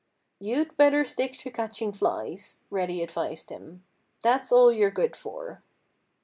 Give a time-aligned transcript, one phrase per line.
[0.39, 3.83] "You'd better stick to catching flies," Reddy advised him.
[4.23, 5.61] "That's all you're good for."